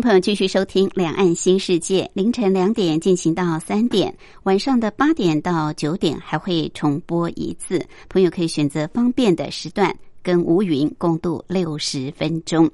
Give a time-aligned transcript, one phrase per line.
[0.00, 7.84] 朋友继续收听《两岸新世界》，凌晨两点进行到三点，晚上的八点到九点还会重播一次。
[8.08, 9.92] 朋友可以选择方便的时段，
[10.28, 12.70] 跟吴云共度六十分钟。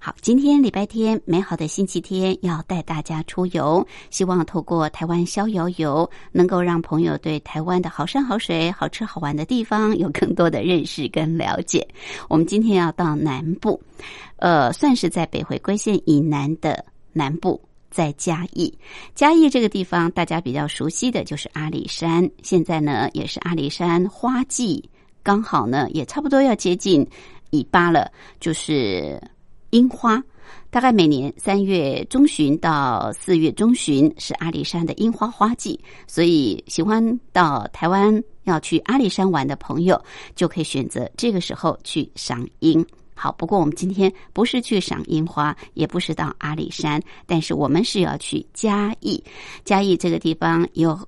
[0.00, 11.86] 好，今天礼拜天，美好的星期天，要带大家出游，希望透过台湾逍遥游，能够让朋友对台湾的好山好水、好吃好玩的地方有更多的认识跟了解。
[12.28, 13.80] 我们今天要到南部。
[14.38, 17.60] 呃，算是在北回归线以南的南部，
[17.92, 18.76] 在嘉义。
[19.14, 22.28] 嘉义这个地方，大家比较熟悉的就是阿里山。
[22.42, 24.90] 现在呢，也是阿里山花季，
[25.22, 27.06] 刚好呢，也差不多要接近
[27.50, 29.20] 尾巴了，就是
[29.70, 30.22] 樱花。
[30.70, 40.02] 大概每年三月中旬到四月中旬是阿里山的樱花花季，所以喜欢到台湾要去阿里山玩的朋友，
[40.34, 42.84] 就可以选择这个时候去赏樱。
[43.14, 49.22] 好，不过我们今天不是去赏樱花，也不是到阿里山，但是我们是要去嘉义。
[49.64, 50.98] 嘉义这个地方有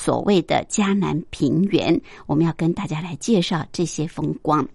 [0.00, 4.66] 所谓的迦南平原，我们要跟大家来介绍这些风光。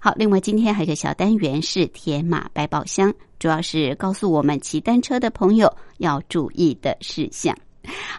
[0.00, 7.56] 好，另外今天还有个小单元是铁马百宝箱，主要是告诉我们骑单车的朋友要注意的事项。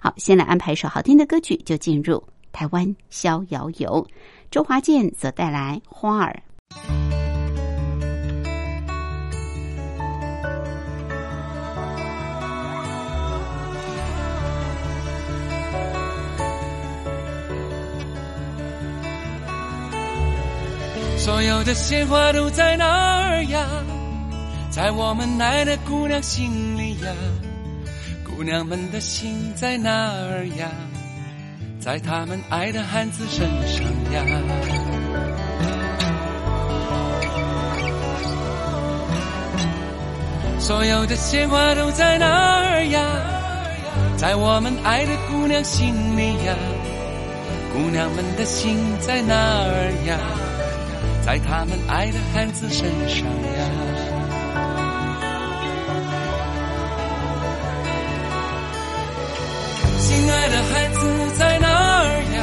[0.02, 4.08] 好，先来安排一首好听的歌曲，就进入台湾逍遥游。
[4.50, 6.42] 周华健所带来《花儿》。
[21.26, 23.66] 所有的鲜花都在哪儿呀？
[24.70, 27.12] 在我们爱的姑娘心里呀。
[28.24, 30.70] 姑娘们的心在哪儿呀？
[31.80, 34.24] 在他们爱的汉子身上呀。
[40.60, 43.02] 所有的鲜花都在哪儿呀？
[44.16, 46.56] 在我们爱的姑娘心里呀。
[47.74, 50.20] 姑娘们的心在哪儿呀？
[51.26, 53.62] 在他们爱的汉子身上呀，
[60.00, 61.00] 亲爱的孩子
[61.36, 62.06] 在哪儿
[62.36, 62.38] 呀？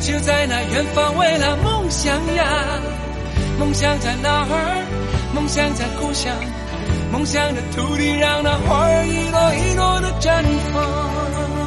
[0.00, 2.44] 就在那远方，为了梦想呀。
[3.58, 4.84] 梦想在哪儿？
[5.34, 6.30] 梦想在故乡。
[7.10, 10.44] 梦想的土地，让那花儿一朵一朵的绽
[10.74, 11.61] 放。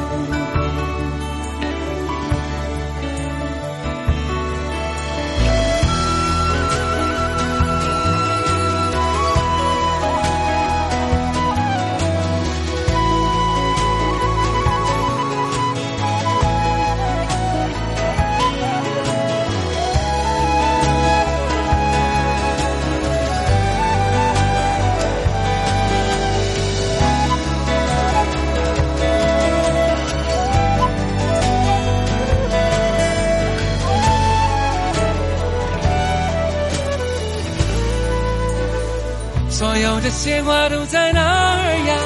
[39.56, 41.96] 所有的鲜花都在哪儿呀？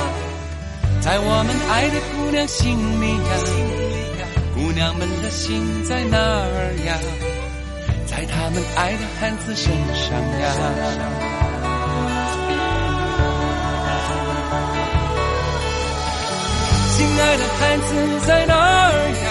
[1.01, 3.33] 在我们爱的姑娘心里呀。
[4.55, 6.47] 姑娘们的心在哪儿
[6.87, 6.95] 呀？
[8.07, 9.67] 在他们爱的汉子身
[9.99, 10.47] 上呀。
[16.95, 17.91] 亲爱的汉子
[18.29, 18.95] 在哪儿
[19.27, 19.29] 呀？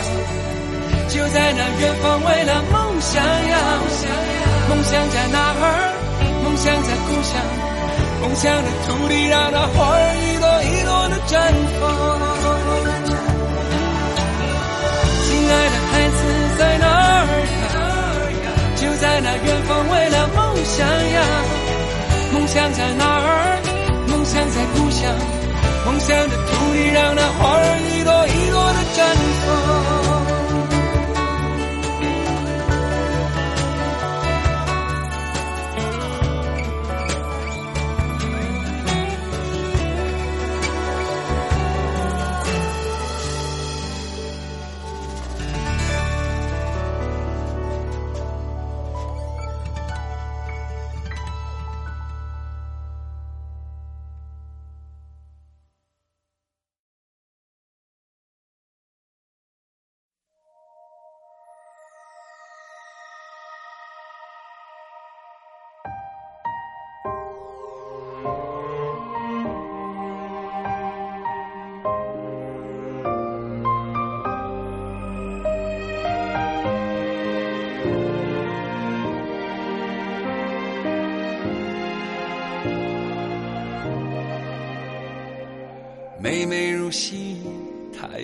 [1.07, 3.79] 就在那远方，为了梦想呀。
[4.67, 5.95] 梦想在哪儿？
[6.43, 7.68] 梦想在故乡。
[8.21, 11.31] 梦想的土地，让那花儿一朵一朵的绽
[11.79, 11.81] 放。
[15.23, 16.19] 亲爱的孩子
[16.57, 17.25] 在哪儿
[18.43, 18.47] 呀？
[18.75, 21.17] 就在那远方，为了梦想呀。
[22.33, 23.59] 梦想在哪儿？
[24.07, 25.01] 梦想在故乡。
[25.85, 28.97] 梦想的土地，让那花儿一朵一朵的绽
[29.45, 29.98] 放。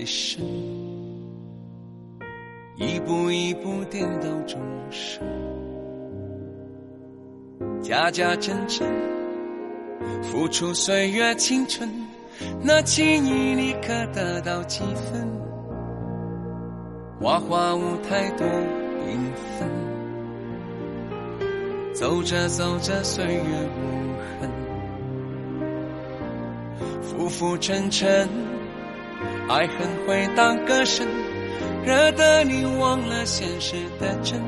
[0.05, 0.45] 生，
[2.77, 4.59] 一步一步颠倒众
[4.91, 5.23] 生，
[7.81, 8.87] 假假真真，
[10.21, 11.89] 付出岁月青春，
[12.61, 15.27] 那情谊你可得到几分？
[17.19, 19.17] 花花舞台多缤
[19.57, 19.67] 纷，
[21.93, 23.81] 走着走着岁月无
[24.39, 24.49] 痕，
[27.17, 28.29] 浮浮沉沉，
[29.47, 31.07] 爱恨会当歌声，
[31.85, 34.39] 惹得你忘了现实的真。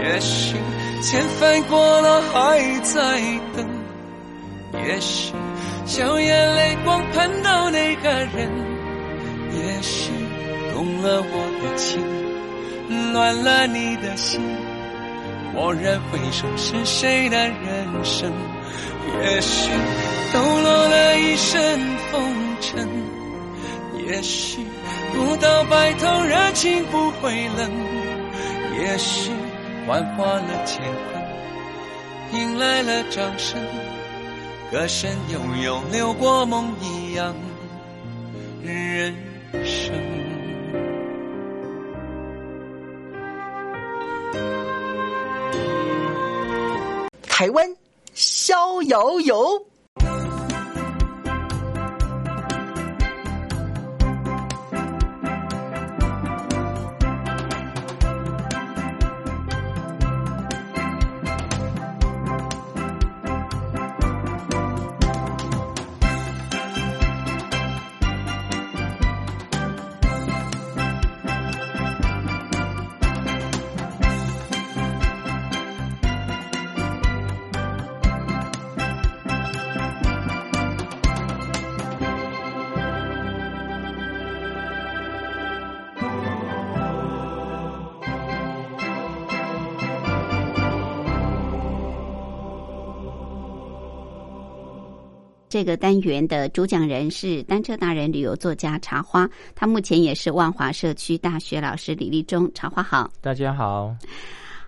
[0.00, 0.54] 也许
[1.02, 3.20] 千帆过了还在
[3.56, 3.66] 等，
[4.86, 5.32] 也许
[5.86, 8.50] 笑眼泪光盼到那个人，
[9.54, 10.12] 也许
[10.74, 14.40] 动了我的情，乱了你的心。
[15.54, 18.30] 蓦然回首，是谁的人生？
[19.22, 19.70] 也许
[20.32, 21.78] 抖落了一身
[22.10, 22.88] 风尘，
[24.06, 24.64] 也许
[25.12, 27.70] 不到白头，热情不会冷。
[28.80, 29.32] 也许
[29.86, 30.80] 幻化了乾
[32.32, 33.60] 坤，迎来了掌声，
[34.70, 37.34] 歌声悠悠流过梦一样
[38.62, 39.14] 人
[39.64, 39.92] 生。
[47.28, 47.66] 台湾
[48.18, 49.67] 逍遥游。
[95.58, 102.48] 这个单元的主讲人是单车达人、旅游作家茶花，他目前也是万华社区大学老师李立忠。
[102.54, 103.92] 茶花好，大家好。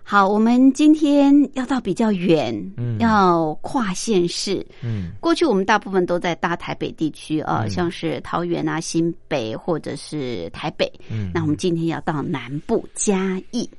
[0.03, 4.67] 好，我们今天要到比较远，嗯要跨县市。
[4.83, 10.91] 嗯过去我们大部分都在大台北地区啊，嗯像是桃园啊、新北或者是台北。
[11.09, 13.69] 嗯，那我们今天要到南部嘉义，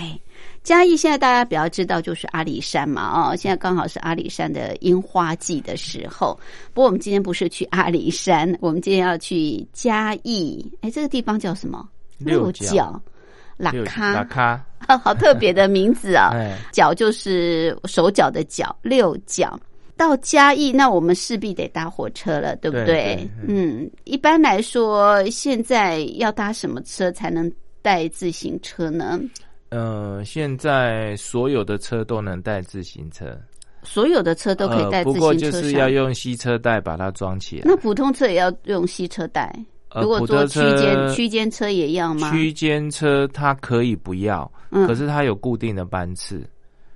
[0.00, 0.18] 哎，
[0.62, 6.38] 嘉义现在大家比较知道就是阿里山嘛，哦，现在刚好是阿里山的樱花季的时候。
[6.72, 11.86] 不过我们今天不是去阿里山，我们今天要去嘉义，哎，这个地方叫什么？
[12.18, 13.02] 六角角
[13.58, 14.66] 拉卡拉，卡，
[15.04, 16.30] 好特别的名字啊！
[16.36, 19.58] 哎，脚就是手脚的脚，六角。
[19.96, 27.52] 到嘉义，那我们势必得搭火车了，对不对对嗯，一般来说，现在要搭什么车才能
[27.82, 29.20] 带自行车呢？
[29.70, 33.36] 呃，现在所有的车都能带自行车，
[33.82, 35.62] 所有的车都可以带呃，自不过行车上。
[35.62, 37.62] 就是要用吸车带把它装起来。
[37.64, 39.52] 那普通车也要用吸车带。
[39.92, 42.30] 呃如果坐区间车区间车也要吗？
[42.30, 46.44] 区间车它可以不要，嗯可是它有固定的班次，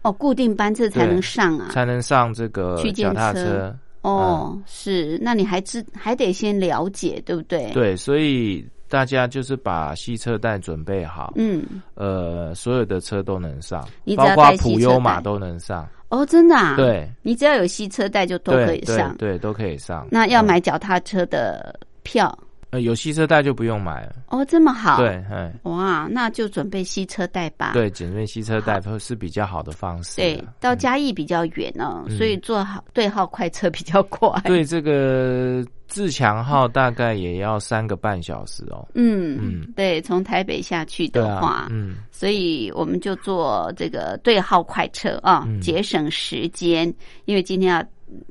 [0.03, 1.71] 哦，固定班次才能上啊。
[1.73, 3.79] 才能上这个区间脚踏车车。
[4.03, 11.65] 哦，是，那你还知还得先了解，对不对？，对，所以大家就是把吸车带准备好，嗯，
[11.95, 19.17] 呃，所有的车都能上你，只包括普优马都能上，哦，真的啊？，对，你只要有吸车带就都可以上。
[19.17, 20.07] 对对，都可以上。
[20.11, 22.37] 那要嗯买脚踏车的票
[22.75, 24.17] 呃，有吸车带就不用买了。
[24.31, 27.71] 哦，这么好。，对，哎，哇，那就准备吸车带吧。
[27.73, 30.25] 对，准备吸车带会是比较好的方式啊。
[30.25, 38.85] 对，到嘉义比较远哦，嗯所以坐好对号快车比较快。，对这个自强号大概也要三个半小时哦。
[38.95, 46.93] 嗯嗯对，从台北下去的话，啊，嗯，所以我们就坐这个对号快车啊，嗯节省时间。
[47.27, 47.85] 因为今天要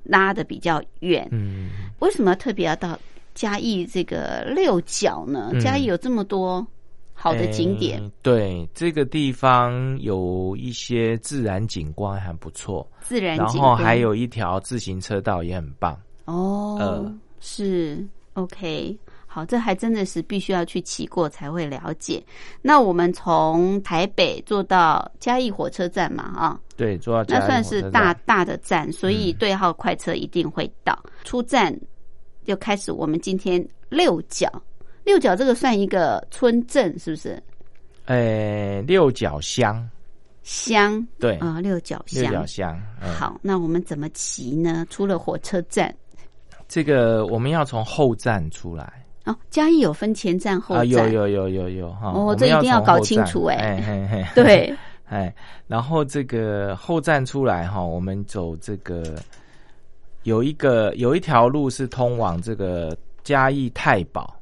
[0.03, 1.69] 拉的比较远，嗯，
[1.99, 2.99] 为什么要特别要到
[3.33, 5.49] 嘉义这个六角呢？
[5.53, 6.65] 嗯嘉义有这么多
[7.13, 15.97] 好的景点，诶对，这个地方有一些自然景观还不错，自然然景观后还有一条自行车道也很棒。
[16.25, 18.97] 哦，呃是 OK。
[19.25, 22.23] 好，这还真的是必须要去骑过才会了解。
[22.61, 30.95] 那我们从台北坐到嘉义火车站嘛，啊，对，坐到嘉那算是大大的站，所以嗯对号快车一定会到。
[31.23, 31.75] 出站
[32.45, 34.49] 就开始我们今天六角，
[35.03, 37.41] 六角这个算一个村镇是不是？
[38.05, 39.89] 诶，六角乡，
[40.43, 41.05] 乡。
[41.19, 42.79] 对，啊、六角六角乡。
[43.01, 44.85] 嗯，好，那我们怎么骑呢？
[44.89, 45.93] 出了火车站，
[46.67, 49.05] 这个我们要从后站出来。
[49.25, 53.81] 哦，嘉义有分前站后啊，站，有有有有有哈，哦我这一定要搞清楚哎。
[54.11, 54.75] 嘿，对，
[55.07, 55.33] 哎，
[55.65, 59.15] 然后这个后站出来哈，我们走这个
[60.23, 64.35] 有一个有一条路是通往这个嘉义太保，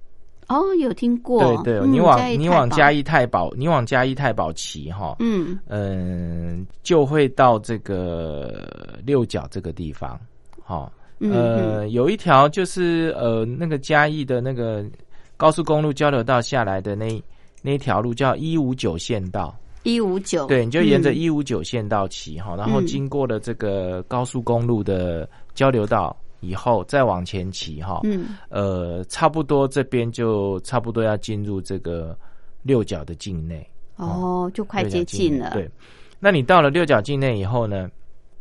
[0.47, 10.19] 哦，有听过，对对，嗯你往你往嘉义义太保，你往嘉义太保骑哈，嗯，嗯，就会到这个六角这个地方，
[10.63, 14.85] 好、嗯呃，有一条就是呃那个嘉义的那个
[15.37, 17.21] 高速公路交流道下来的那
[17.61, 21.15] 那一条路叫一五九线道，一五九，对，你就沿着嗯。
[21.17, 22.85] 一五九线道骑哈，然后嗯。
[22.85, 28.37] 经过了这个高速公路的交流道以后，再往前骑哈，嗯。
[28.49, 32.17] 呃，差不多这边就差不多要进入这个
[32.61, 33.67] 六角的境内。
[33.97, 35.69] 哦，就快接近了，对，
[36.19, 37.89] 那你到了六角境内以后呢，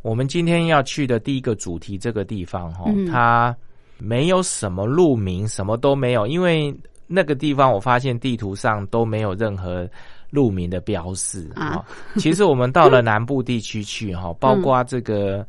[0.01, 3.07] 我们今天要去的第一个主题这个地方哈、嗯。
[3.07, 3.55] 它
[3.99, 6.75] 没有什么路名，什么都没有，因为
[7.07, 9.87] 那个地方我发现地图上都没有任何
[10.31, 11.71] 路名的标示啊。
[11.71, 11.85] 哈。
[12.17, 15.47] 其实我们到了南部地区去哈， 包嗯括这个。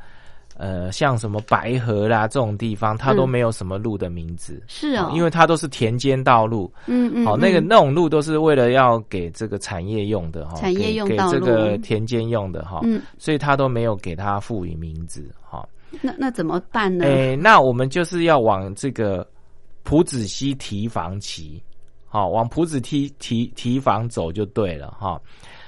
[0.57, 11.31] 呃，像什么白河啦这种地方，它都嗯没有什么路的名字，是哦，因为它都是田间道路，嗯嗯，好、那个嗯那种路都是为了要给这个产业用的哈，产业用道路。
[11.31, 15.67] 这个田间用的哈，嗯，所以它都没有给它赋予名字哈。
[15.99, 17.05] 那那怎么办呢？
[17.05, 19.27] 诶、那我们就是要往这个
[19.81, 21.59] 埔子溪提防骑，
[22.11, 25.19] 好、往埔子堤堤堤防走就对了哈。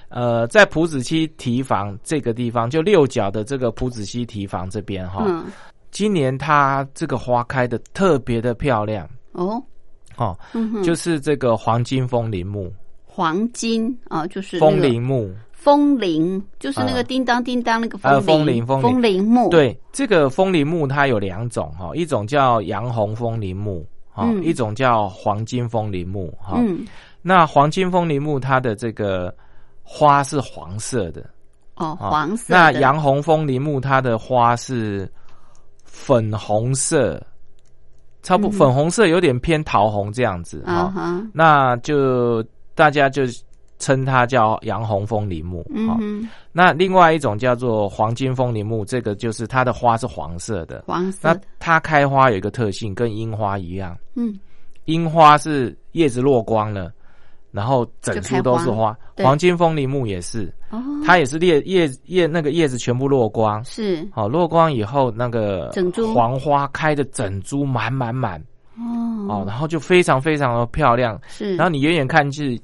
[0.09, 5.45] 呃，在埔子溪堤防这个地方，就六角的这个埔子溪堤防这边哈，嗯，
[5.89, 9.63] 今年它这个花开的特别的漂亮哦，
[10.17, 12.71] 哦，嗯哼，就是这个黄金风铃木。
[13.05, 24.43] 黄金啊，就是那风铃木，风铃，就是那个呃叮当叮当那个风铃风铃木，，对，这个风铃木它有两种哈，一种叫洋红风铃木哈，嗯。
[24.43, 26.55] 一种叫黄金风铃木哈。
[26.57, 26.85] 嗯，
[27.21, 29.33] 那黄金风铃木它的这个
[29.81, 31.21] 花是黄色的，
[31.75, 32.09] 哦，啊。
[32.09, 35.11] 黄色的，那洋红风铃木它的花是
[35.83, 37.21] 粉红色，
[38.21, 40.73] 差不多粉红色有点偏桃红这样子哈。
[40.73, 42.43] 啊哈，那就
[42.75, 43.23] 大家就
[43.83, 45.97] 称它叫洋红风铃木哈。
[45.99, 50.85] 嗯哼，那另外一种叫做黄金风铃木，这个就是它的花是黄色的。
[50.87, 51.33] 那黄色。
[51.33, 54.39] 的，它开花有一个特性，跟樱花一样，嗯，
[54.85, 56.91] 樱花是叶子落光了，
[57.51, 58.97] 然后整株都是花。
[59.15, 59.25] 对。
[59.25, 64.07] 黄金风铃木也是，哦，它也是叶叶叶那个叶子全部落光，是。
[64.11, 66.13] 好落光以后，那个整株。
[66.13, 68.39] 黄花开的整株满满满。
[68.77, 68.83] 哦。
[69.29, 71.19] 哦，然后就非常非常的漂亮。
[71.27, 72.59] 是，然后你远远看是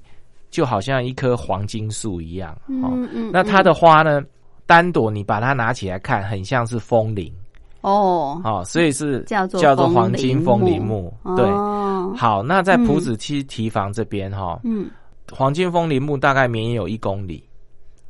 [0.50, 2.51] 就好像一棵黄金树一样
[2.84, 2.89] 哦。
[2.94, 3.63] 嗯嗯，那它嗯。
[3.63, 4.22] 的花呢，
[4.65, 7.32] 单朵你把它拿起来看，很像是风铃。
[7.82, 8.41] 哦。
[8.44, 11.13] 哦，所以是叫做叫做黄金铃风铃木。
[11.24, 11.36] 木。
[11.36, 14.89] 对，哦，好，那在嗯埔子梯堤防这边哈，嗯，
[15.32, 17.44] 黄金风铃木大概绵延有一公里，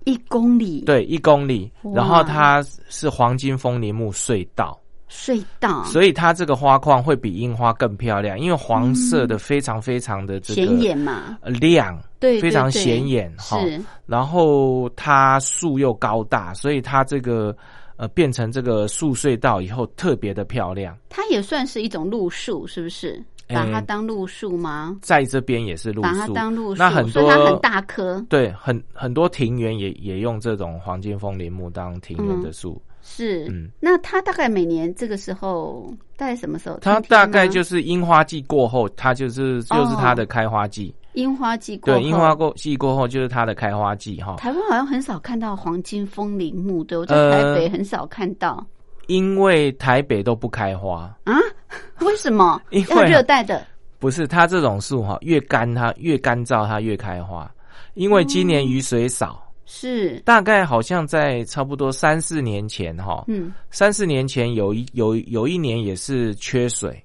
[0.06, 1.72] 一公里，，对，一公里。
[1.94, 4.80] 然后它是黄金风铃木隧道，
[5.10, 13.60] 隧道，所以它这个花框会比樱花更漂亮，因为黄色的非常非常的这个显眼嘛，呃亮，对，非常显眼哈。
[13.62, 17.56] 是，然后它树又高大，所以它这个
[17.98, 20.96] 呃变成这个树隧道以后特别的漂亮。
[21.10, 23.22] 它也算是一种路树，是不是？
[23.52, 24.96] 把它当路树吗？
[25.02, 32.80] 在这边也是路树把它，当路树，那很多它很大棵，对，很很多庭园也也用这种黄金风铃木当庭园的树。
[33.02, 33.48] 是。
[33.50, 36.78] 嗯那它大概每年这个时候，大概什么时候？
[36.80, 40.94] 它大概就是樱花季过后，它就是就是它的开花季。
[41.14, 42.00] 樱花季过后。
[42.00, 44.36] 对，樱花过季过后就是它的开花季哈。
[44.38, 48.64] 台湾好像很少看到黄金风铃木，对，我在呃台北很少看到、
[49.08, 51.34] 因为台北都不开花，啊？
[52.02, 52.62] 为什么？
[52.70, 53.66] 因为热带的
[53.98, 57.50] 不是它这种树哈，越干它越干燥，它越开花。
[57.96, 63.54] 因为今年雨水少，是，大概好像在差不多三四年前哈，嗯。
[63.70, 67.00] 三四年前有一有有一年也是缺水，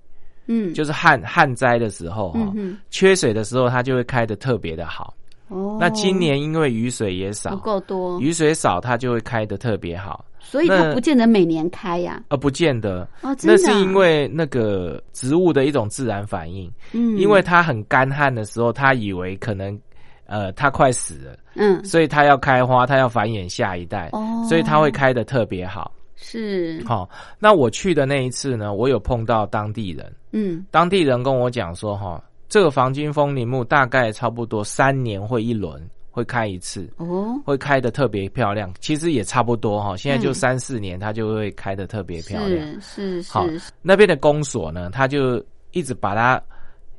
[0.47, 5.15] 嗯，就是旱旱灾的时候哈，嗯缺水的时候它就会开的特别的好。
[5.49, 13.07] 哦，那今年因为雨水也少不，够多，雨水少它就会开的特别好，所以它不见得每年开呀、呃不见得。
[13.21, 19.79] 哦，真的啊、那是因为那个植物的一种自然反应，嗯，因为它很干旱的时候，它以为可能
[20.27, 21.85] 呃它快死了，嗯。
[21.85, 25.93] 所以它要开花，它要繁衍下一代，哦，所以它会开的特别好。
[26.17, 26.83] 是。
[26.87, 30.65] 好、那我去的那一次呢，我有碰到当地人，嗯。
[30.71, 37.35] 当地人跟我讲说，哈，这个黄金风铃木大概差不多三年会一轮，会开一次，哦。
[37.45, 38.73] 会开的特别漂亮。
[38.81, 40.35] 其实也差不多哈，现在就嗯。
[40.35, 42.81] 三四年，它就会开的特别漂亮。
[42.81, 43.45] 是是好
[43.83, 46.41] 那边的公所呢，他就一直把它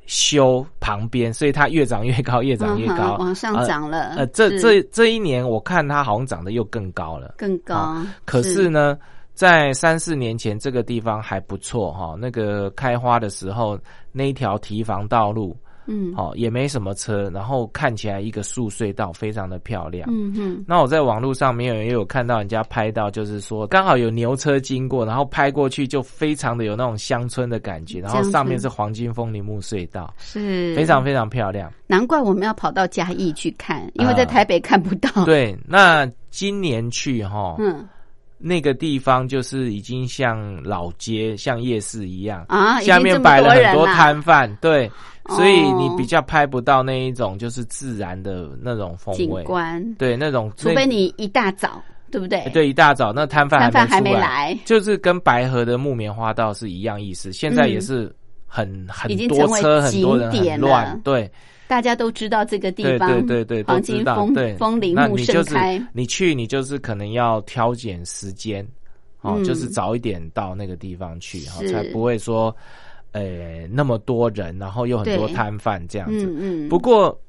[0.05, 4.13] 修旁边，所以它越长越高，越长越高，嗯往上涨了。
[4.17, 7.33] 呃，这这这一年我看它好像长得又更高了。
[7.37, 8.97] 更高，可是呢，
[9.33, 13.79] 在三四年前这个地方还不错哈，那个开花的时候
[14.11, 20.09] 那一条提防道路，嗯哦也没什么车，然后看起来一个树隧道非常的漂亮。
[20.11, 31.71] 嗯嗯，那我在网络上面也有看到人家拍到，就是说刚好有牛车经过，然后拍过去就非常的有那种乡村的感觉，然后上面是黄金风铃木隧道，是非常非常漂亮。
[31.87, 37.87] 难怪我们要跑到嘉义去看，因为在台北看不到。，对，那今年去哈，嗯
[38.37, 44.87] 那个地方就是已经像老街、像夜市一样，啊，下面摆了很多摊贩，对，
[45.23, 45.35] 哦。
[45.35, 52.43] 所以你比较拍不到那一种就是自然的那种风景味，观，对，那种除非你一大早，对不对？
[52.45, 58.13] 那对一大早那摊贩摊贩还没来，就是跟白河的木棉花道是一样意思，现在也是
[58.45, 61.31] 很、很多车，很多人很乱，对。
[61.67, 64.15] 大家都知道这个地方，对对对，都黄知道。
[64.15, 68.65] 金风对，风铃木盛开，你去，你就是可能要挑拣时间，
[69.21, 69.43] 哦，嗯。
[69.43, 72.55] 就是早一点到那个地方去，哈、才不会说，
[73.11, 76.25] 呃，那么多人，然后又很多摊贩这样子。
[76.25, 77.19] 嗯嗯，不过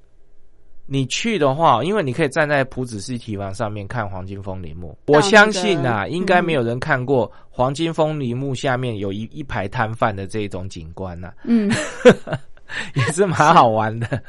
[0.89, 6.11] 你去的话，因为你可以站在普子溪堤防上面看黄金风铃木，我相信啊，嗯。
[6.13, 11.69] 应该没有人看过黄金风铃木下面有一一排摊贩的这种景观呐、嗯，
[12.95, 14.21] 也是蛮好玩的，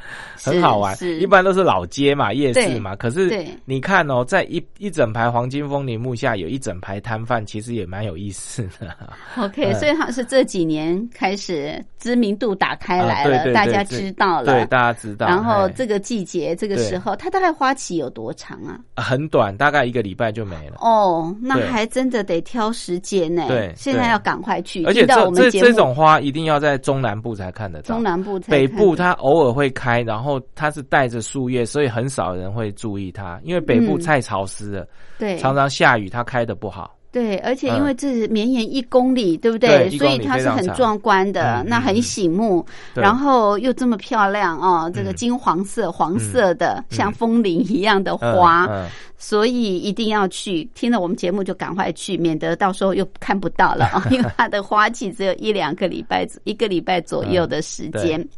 [0.44, 0.96] 很好玩。
[0.96, 8.96] 是一般都是老街嘛、夜市嘛，可是你看哦，在一一整排黄金风铃木下有一整排摊贩，其实也蛮有意思的。
[9.38, 14.46] OK，所以嗯好像是这几年开始知名度打开来了，大家知道了。
[14.46, 15.28] 对，大家知道。
[15.28, 18.80] 然后哎这个季节这个时候，它大概花期有多长啊？
[18.96, 20.78] 很短，大概一个礼拜就没了。
[20.80, 23.46] 哦，那还真的得挑时间呢。
[23.48, 24.84] 对对现在要赶快去。
[24.86, 34.02] 而且听到我这这们这种花一定要在中南部才看得到，中南部才北部它偶尔会开，然后它是带着树叶，所以很少人会注意它，因为北部嗯。
[34.02, 34.88] 太潮湿了，
[35.18, 35.38] 对。
[35.38, 36.97] 常常下雨，它开的不好。
[37.12, 37.78] 对，而且嗯。
[37.78, 39.90] 因为这是绵延一公里，对不对？
[39.92, 50.64] 所以它是很壮观的，嗯那很嗯醒目，然后又这么漂亮哦，这个嗯金黄色、黄色的，像风铃一样的嗯花，嗯所以一定要去。
[50.76, 58.20] 听了我们节目就赶快去，免得到时候又看不到了啊、 因为它的花期只有一两个礼拜，一个礼拜左右的时间。
[58.20, 58.30] 嗯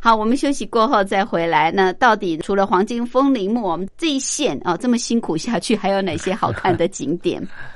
[0.00, 1.72] 好，我们休息过后再回来。
[1.72, 7.42] 那到底除了黄金风铃木，我们这一线啊、这么辛苦下去，还有哪些好看的景点？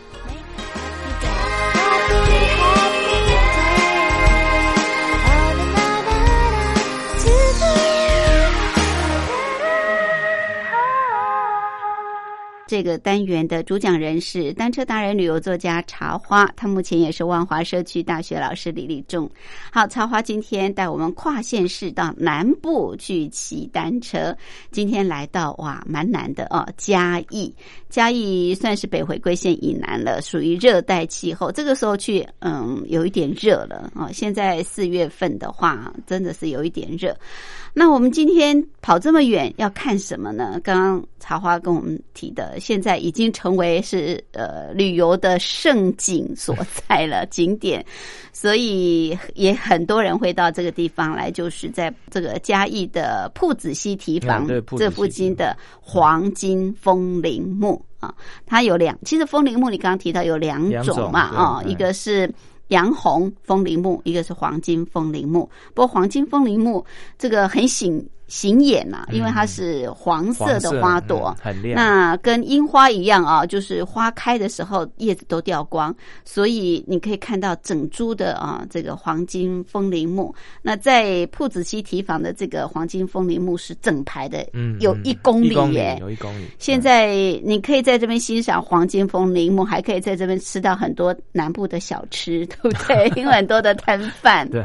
[12.71, 19.29] 这个单元的主讲人是单车达人、旅游作家茶花，他目前也是万华社区大学老师李立仲。
[19.69, 24.33] 好，茶花今天带我们跨县市到南部去骑单车。
[24.71, 27.53] 今天来到哇，蛮难的哦，嘉义。
[27.89, 31.51] 嘉义算是北回归线以南了，属于热带气候。
[31.51, 34.09] 这个时候去，嗯，有一点热了哦。
[34.13, 37.13] 现在四月份的话，真的是有一点热。
[37.73, 40.59] 那我们今天跑这么远要看什么呢？
[40.63, 46.55] 刚刚茶花跟我们提的，现在已经成为是呃旅游的胜景所
[46.87, 47.85] 在了景点，
[48.33, 54.45] 所以也很多人会到这个地方来，就是在这个嘉义的铺子溪堤防
[54.77, 58.13] 这附近的黄金风铃木啊，
[58.45, 62.29] 它有两，其实风铃木你刚刚提到有两种嘛啊，一个是。
[62.71, 65.49] 洋红风铃木，一个是黄金风铃木。
[65.73, 66.85] 不过黄金风铃木
[67.17, 68.05] 这个很醒。
[68.31, 71.75] 显眼呐，因为它是黄色的花朵，很亮。
[71.75, 80.33] 那跟樱花一样啊，就是花开的时候叶子都掉光，所以你可以看到整株的啊这个黄金风铃木。
[80.61, 86.45] 那在铺子溪堤防的这个黄金风铃木是整排的，嗯，有一公里耶，有一公里。
[86.57, 87.13] 现在
[87.43, 93.11] 你可以在这边欣赏黄金风铃木，还可以在这边吃到很多南部的小吃，对不对？
[93.21, 94.49] 有很多的摊贩。
[94.49, 94.63] 对。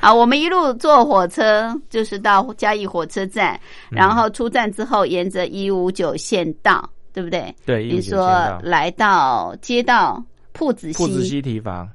[0.00, 3.03] 啊，我们一路坐火车就是到嘉义火。
[3.04, 7.54] 火车站，然后出站之后，沿着一五九线道，对不对？
[7.66, 8.26] 对，你说
[8.62, 11.86] 来到街道铺子西，铺子西提防，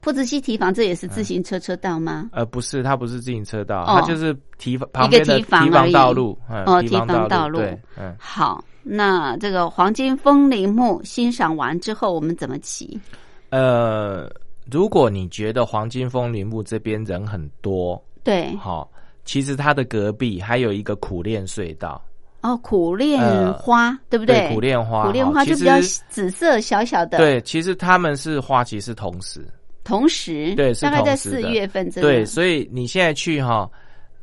[0.00, 2.30] 铺子西提防，这也是自行车车道吗？
[2.32, 7.60] 呃，不是，它不是自行车道，它就是提防旁边的提防道路，哦，提防道路。
[7.96, 12.96] 嗯，好，那这个黄金风铃木欣赏完之后，我们怎么骑？
[13.50, 14.30] 呃，
[14.70, 18.88] 如果你觉得黄金风铃木这边人很多，对，好。
[19.26, 22.02] 其实它的隔壁还有一个苦练隧道
[22.42, 23.20] 哦，苦练
[23.54, 24.48] 花对不对？
[24.54, 27.18] 苦练花，苦练花就比较紫色小小的。
[27.18, 29.44] 对，其实他们是花期是同时，
[29.82, 31.90] 同时对，大概在四月份。
[31.90, 33.68] 对，所以你现在去哈，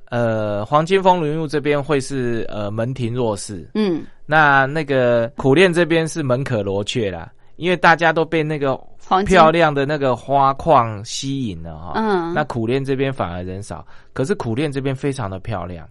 [0.10, 8.80] 呃，黄金风铃路这边会是呃门庭若市，嗯，那那个苦练这边是门可罗雀啦，因为大家都被那个。
[9.28, 15.86] 漂亮的那个花框吸引了哈，嗯，那苦练这边反而人少，可是苦练这边非常的漂亮，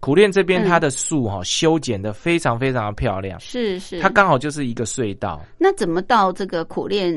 [0.00, 5.42] 苦练这边它的树哈修剪的非常非常的漂亮，是是，它刚好就是一个隧道。
[5.58, 7.12] 那怎么到这个苦练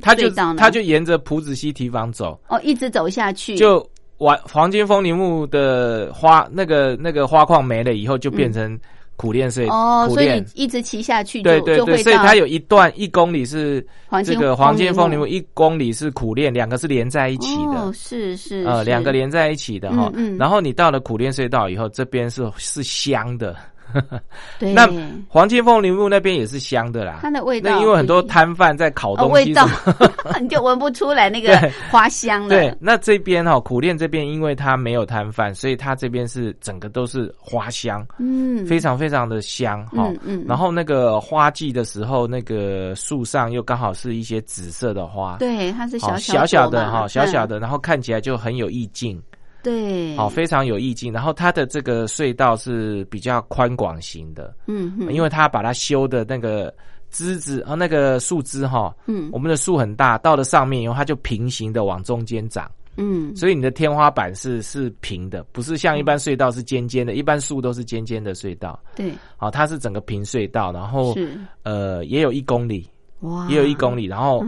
[0.00, 0.60] 隧道呢？
[0.60, 3.84] 它就沿着埔子溪堤防走，哦，一直走下去，就
[4.18, 8.78] 完黄金风铃木的花那个那个花框没了以后，就变成。
[9.20, 13.86] 苦练隧哦，所以一直骑下去，对对对，所以它有一段一公里是
[14.24, 20.10] 这个黄金风铃木，一公里是苦练，两个是连在一起的，是是呃，两个连在一起的哈。
[20.38, 23.54] 然后你到了苦练隧道以后，这边是是香的。
[24.58, 24.88] 对，那
[25.28, 29.68] 黄金凤梨木那边也是香的啦，它的味道，那因为很多摊贩在烤东西，味道
[30.40, 31.56] 你就闻不出来那个
[31.90, 32.48] 花香了。
[32.48, 40.12] 对，那这边哈苦练这边，因为它没有摊贩，所以它这边是整个都是花香，嗯，非常非常的香哈。
[40.24, 49.20] 嗯，然后那个花季的时候，那个树上又刚好是一些紫色的花，对，它是小小小的哈，小小的，然后看起来就很有意境。
[49.62, 51.12] 对，好，非常有意境。
[51.12, 56.72] 然后它的这个隧道是比较宽广型的，嗯，因为它把它修的那个
[57.10, 71.38] 枝子啊，那个树枝哈，嗯，我们的树很大，到了上面以后，它就平行的往中间长，嗯，所以你的天花板是是平的，不是像一般隧道是尖尖的，一般树都是尖尖的隧道，对，好，它是整个平隧道，然后是。
[71.62, 72.88] 呃，也有一公里。
[73.20, 74.42] 哇，也有一公里，然后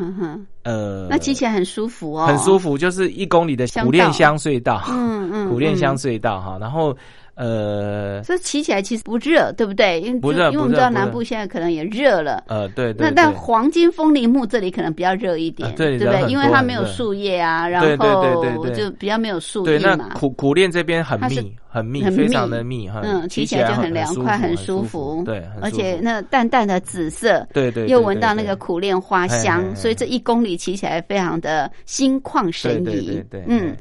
[0.62, 6.96] 呃，那骑起来很舒服哦，很舒服，就是一公里的苦练乡隧道，嗯嗯，苦练乡隧道哈，然后
[7.34, 10.00] 呃所以骑起来其实不热，对不对？
[10.00, 12.44] 因为不热因为我们知道南部现在可能也热了。
[12.46, 16.30] 呃，对对那但黄金风铃木这里可能比较热一点，对不对？
[16.30, 17.86] 因为它没有树叶啊，然后
[18.42, 20.10] 对就比较没有树对，那荫嘛。
[20.14, 25.22] 苦苦练这边很密，很密，很非常密的密，哈嗯，骑起来就很凉快，很舒服。
[25.24, 33.44] 对，很而且那淡淡的紫色，对对，又闻到那个苦练花香所以这一公里骑起来非常的心旷神怡对对对对。
[33.48, 33.76] 嗯嘿，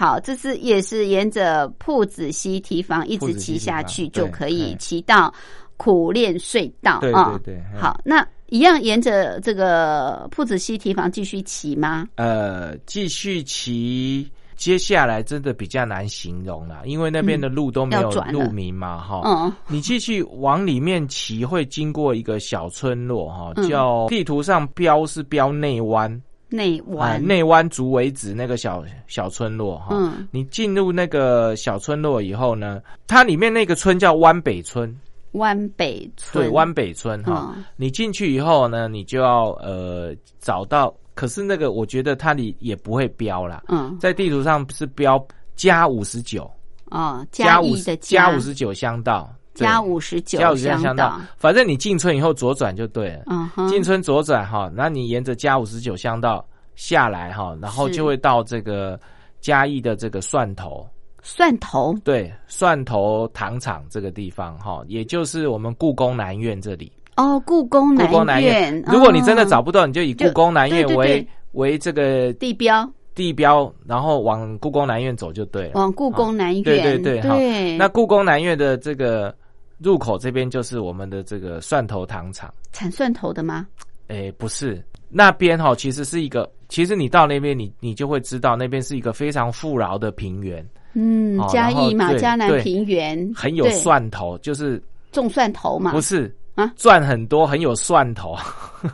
[0.00, 5.30] 好，这是也是沿着铺子溪堤防一直骑下去，就可以嘿骑到
[5.76, 7.38] 苦练隧道对啊。
[7.44, 12.08] 对对，嘿好，那一样沿着这个铺子溪堤防继续骑吗？
[12.14, 14.26] 呃，继续骑。
[14.56, 30.28] 接下来真的比较难形容了，因为那边的路都没有路名嘛，哈、嗯，你继续往里面骑，会经过一个小村落，哈、嗯叫地图上标是标内湾，啊，内湾，内湾竹围子那个小小村落，哈、嗯。
[30.32, 34.94] 你进入那个小村落以后呢，它里面那个村叫湾北村，
[35.32, 37.64] 湾北村，对，湾北村哈、嗯。
[37.76, 46.50] 你进去以后呢，你就要呃找到，可是那个我觉得它里也不会标啦，嗯，在地图上是标加五十九，
[46.86, 53.24] 哦，加五义的加五十九乡道，对加五十九加五十九乡道道，，反正你进村以后左转就对了。
[53.26, 56.44] 嗯哼，进村左转哈，那你沿着加五十九乡道
[56.74, 58.98] 下来哈，然后就会到这个
[59.40, 60.86] 嘉义的这个蒜头，
[61.22, 66.90] 蒜头，对，蒜头糖厂这个地方哈，也就是我们故宫南院这里。
[67.16, 68.72] 哦，故宫故宫南院。
[68.72, 71.28] 院，，如果你真的哦找不到，你就以故宫南院对对为对。
[71.52, 72.88] 为这个地标。
[73.12, 75.72] 地标，然后往故宫南院走就对了。
[75.74, 77.36] 往故宫南院，对对对好。
[77.36, 79.34] 对，那故宫南院的这个
[79.82, 82.52] 入口这边就是我们的这个蒜头糖厂。
[82.72, 83.66] 产蒜头的吗？
[84.08, 95.92] 诶，不是，那边哈其实是一个，其实你到那边你你就会知道，那边是一个非常富饶的平原，嗯哦，嘉义嘛，嘉南平原很有蒜头，就是种蒜头嘛。
[95.92, 96.72] 不，是啊？
[96.76, 98.36] 赚很多，很有蒜头，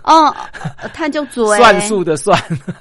[0.05, 0.35] 哦，
[0.93, 2.39] 他就嘴蒜树的蒜，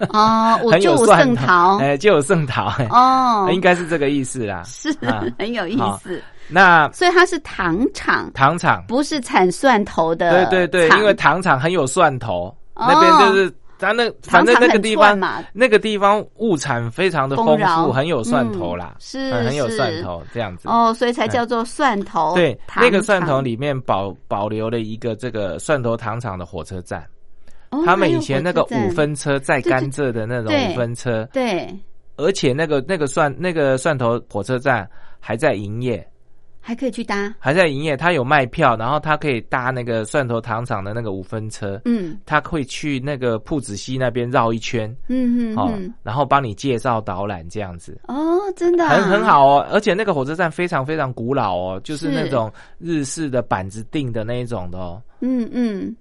[0.09, 1.77] 哦，我就有有蒜圣桃。
[1.77, 4.61] 哎，就有圣桃，哎哦，应该是这个意思啦。
[4.63, 12.85] 是啊很有意思，那所以它是糖厂，糖厂，不是产蒜头的对对对，因为糖厂很有蒜头，哦。
[12.87, 20.69] 那边就是它那反正那个地方嘛，那个地方物产非常的丰富，很有蒜头啦嗯，是嗯很有蒜头这样子。
[20.69, 22.33] 哦，所以才叫做蒜头。
[22.35, 27.05] 对，那个蒜头里面保保留了一个这个蒜头糖厂的火车站，
[27.71, 31.67] 哦，他们以前那个五分车载对对甘蔗的那种五分车，对，
[32.15, 36.07] 而且那个那个蒜那个蒜头火车站还在营业，
[36.67, 42.17] 还可以去搭，还在营业，他有卖票，然后他可以搭那个蒜头糖厂的那个五分车，嗯。
[42.25, 47.95] 他会去那个铺子溪那边绕一圈，哦嗯嗯哦，，然后帮你介绍导览这样子。
[48.07, 48.95] 哦，真的啊。
[48.95, 55.95] 很很，好哦，而且那个火车站非常非常古老哦，就是是那种日式的板子定的那一种的哦，嗯嗯，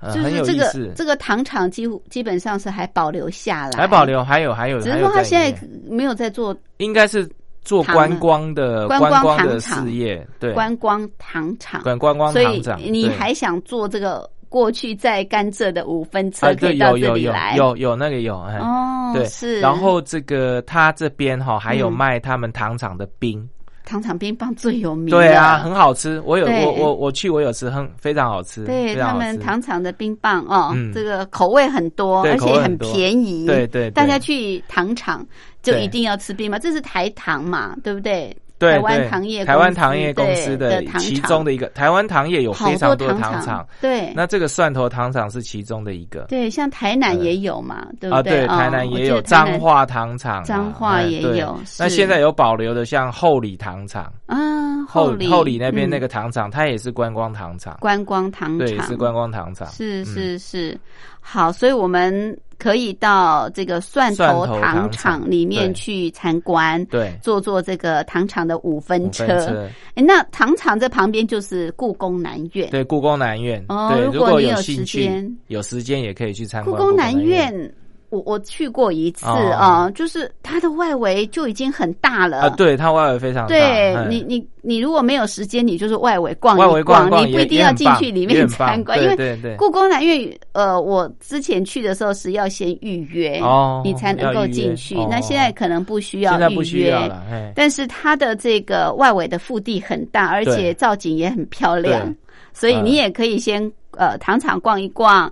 [0.00, 0.92] 呃、就很是这个。
[0.94, 6.54] 这个糖厂几乎基本上是还保留下来，还保，留，还有还有，只是说他现在没有在做。
[6.76, 7.26] 应该是
[7.62, 12.80] 做观光的观光光的事业，对，观光糖厂，观观光糖厂。
[12.80, 12.90] 对。
[12.90, 17.56] 你还想做这个过去在甘蔗的五分车啊，对，可以到有有有这里来？
[17.56, 18.42] 有有那个有，
[19.14, 21.92] 对，是，然后这个他这边哈还有嗯。
[21.92, 23.46] 卖他们糖厂的冰，
[23.84, 26.20] 糖厂冰棒最有名，对啊，很好吃。
[26.24, 30.92] 我有我我我去我有吃，很非常好吃，对他们糖厂的冰棒哦，嗯。
[30.92, 33.46] 这个口味很多，而且很便宜。
[33.46, 33.90] 对对对。
[33.90, 35.26] 大家去糖厂
[35.62, 38.36] 就一定要吃冰棒，这是台糖嘛，对不对？
[38.60, 44.12] 对台湾糖业台湾公司糖业公司的其中的一个，台湾糖业有非常多糖厂，，对。
[44.14, 46.26] 那这个蒜头糖厂是其中的一个。
[46.28, 48.32] 对，像台南也有嘛，对不啊，对？
[48.32, 51.96] 对，哦台南也有彰化糖厂啊，彰化也有那是。
[51.96, 54.36] 现在有保留的，像后里糖厂，啊，
[54.86, 58.58] 后里后里那边那嗯个糖厂，它也是观光糖厂，观光糖厂。
[58.58, 59.66] 对，厂是观光糖厂。
[59.68, 60.04] 是嗯。
[60.04, 60.78] 是是，
[61.18, 69.24] 好，所以我们可以到这个蒜头糖糖厂厂里面去参观，对，坐坐这个糖厂的五分车。
[69.94, 72.68] 诶那糖厂这旁边就是故宫南院。
[72.70, 73.64] 对，故宫南院。
[73.68, 77.50] 哦，如如果果你有时间，有时间也可以去参观故宫南院。
[78.10, 82.40] 院，我我去过一次哦啊、就是它的外围就已经很大了。
[82.40, 83.48] 啊，对，它外围非常大。
[83.48, 89.56] 嗯对你，你你如果没有时间，你就是外围逛一外逛逛你不一定要进去里面参观，因为。
[89.56, 94.96] 故宫南院，呃，我之前去的时候是要先预约，哦你才能够进去。
[95.08, 102.14] 那现在可能不需要预约，了，但是它的这个外围的腹地很大，而且造景也很漂亮，
[102.52, 105.30] 所以你嗯也可以先呃糖厂逛一逛。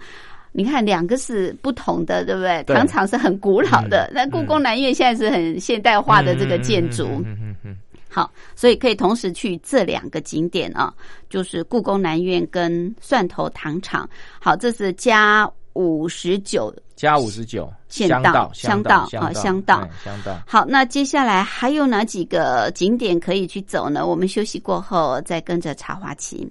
[0.59, 2.65] 你看，两个是不同的，对不对？
[2.65, 7.05] 对糖厂是很古老的，嗯那故宫南院现在是很现代化的这个建筑。
[7.25, 7.77] 嗯嗯嗯
[8.11, 10.93] 好，所以可以同时去这两个景点啊，
[11.31, 14.11] 就是故宫南院跟蒜头糖厂。
[14.41, 16.75] 好，这是加五十九。
[16.97, 20.37] 加五十九，县乡道，乡道，啊，乡道哎，乡道。
[20.45, 24.05] 好，那接下来还有哪几个景点可以去走呢？
[24.05, 26.51] 我们休息过后再跟着茶花旗。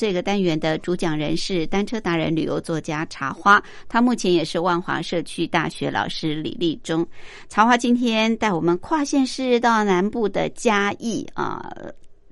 [0.00, 7.06] 这个单元的主讲人是单车达人、旅游作家茶花，他目前也是万华社区大学老师李立忠。
[7.50, 11.70] 茶花今天带我们跨县市到南部的嘉义啊。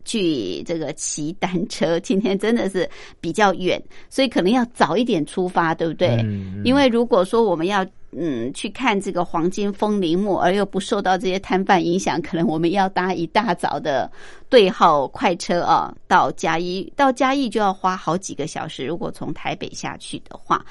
[0.07, 2.01] 去这个骑单车。
[2.01, 2.89] 今天真的是
[3.21, 6.09] 比较远，所以可能要早一点出发，对不对？
[6.23, 14.11] 嗯因为如果说我们要嗯去看这个黄金风铃木，而又不受到这些摊贩影响，可能我们要搭一大早的
[14.49, 18.87] 对号快车啊，到嘉义，到嘉义就要花好几个小时。
[18.87, 20.65] 如果从台北下去的话，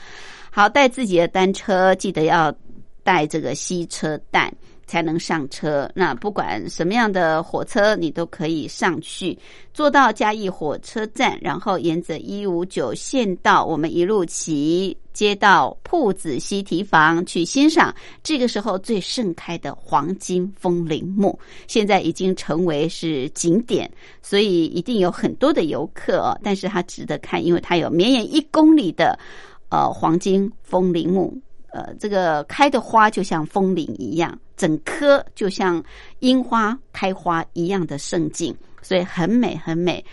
[0.50, 2.54] 好带自己的单车，记得要
[3.04, 4.52] 带这个吸车带。
[4.88, 5.92] 才能上车。
[5.94, 9.38] 那不管什么样的火车，你都可以上去，
[9.74, 17.92] 坐到嘉义火车站，然后沿着一五九线道，我们一路骑，接到铺子西堤房去欣赏
[18.22, 21.40] 这个时候最盛开的黄金风铃木。
[21.66, 23.90] 现在已经成为是景点，
[24.22, 26.40] 所以一定有很多的游客。
[26.44, 29.18] 但是它值得看，因为它有绵延一公里的
[29.70, 31.36] 呃黄金风铃木。
[31.72, 35.84] 呃，这个开的花就像风铃一样，整棵就像
[36.20, 40.06] 樱花开花一样的盛景，所以很美很美。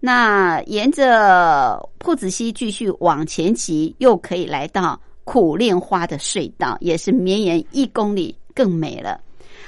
[0.00, 9.20] 那沿着铺子溪继续往前骑，又可以来到苦练花的隧道，也是绵延一公里，更美了。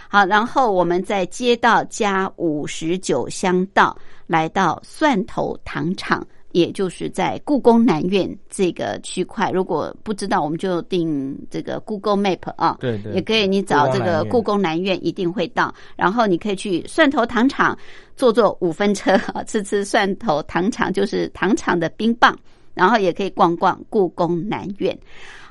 [0.08, 6.26] 好，然后我们在街道加五十九乡道，来到蒜头糖厂。
[6.52, 15.74] 也就是在故宫南院这个区块，如果不知道，我们就订这个 Google Map 啊，对对，也可以，你找这个故宫宫南院一定会到。
[15.96, 17.76] 然后你可以去蒜头糖厂
[18.16, 22.36] 坐坐五分车啊，吃吃蒜头糖厂，就是糖厂的冰棒。
[22.74, 24.98] 然后也可以逛逛故宫南院。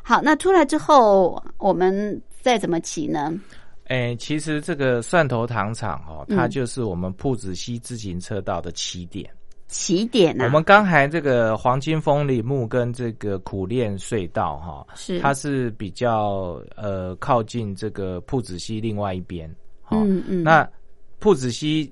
[0.01, 3.31] 好，那出来之后，我们再怎么骑呢？
[3.85, 9.29] 哎，其实这个蒜头糖厂哦，它嗯就是我们铺子溪自行车道的起点。
[9.72, 15.17] 起点啊，我们刚才这个黄金风铃木跟这个苦练隧道哈，是。
[15.22, 19.49] 它是比较呃靠近这个铺子溪另外一边。
[19.82, 19.97] 哈。
[20.03, 20.69] 嗯嗯，那
[21.19, 21.91] 铺子溪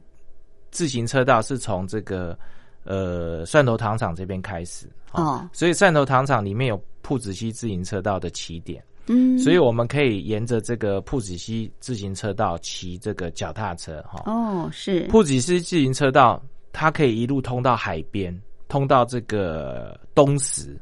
[0.71, 2.37] 自行车道是从这个
[2.83, 4.85] 呃蒜头糖厂这边开始。
[5.09, 5.23] 哈。
[5.23, 14.21] 哦，所以蒜头糖厂里面有铺子溪自行车道的起点，嗯，所以我们可以沿着这个铺子溪自行车道骑这个脚踏车哈。
[14.25, 15.07] 哦是。
[15.07, 20.77] 铺子溪自行车道它可以一路通到海边，通到这个东石，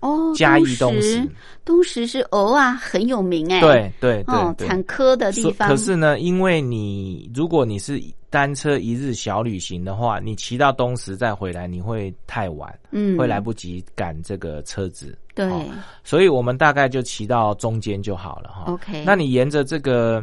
[0.00, 1.30] 哦，嘉义东东石。
[1.64, 4.66] 东石是鹅啊，很有名哎，对对对。
[4.66, 15.16] 产科的地方，可是呢，因为你如果你是单车一日小旅行的话，你骑到东石再回来，你会太晚，嗯会来不及赶这个车子。
[15.34, 15.64] 对哦
[16.04, 18.64] 所以我们大概就骑到中间就好了哈。
[18.72, 20.22] ，OK，那你沿着这个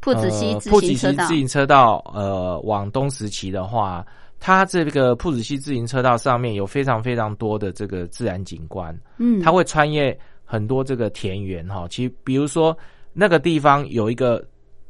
[0.00, 4.06] 铺子溪自呃铺子行车道溪自，行车道呃往东石骑的话，
[4.44, 10.14] 它这个铺子溪自行车道上面有非常非常多的这个自然景观，嗯，它会穿越
[10.44, 11.86] 很多这个田园哈。
[11.88, 12.76] 其实比如说
[13.14, 14.46] 那个地方有一个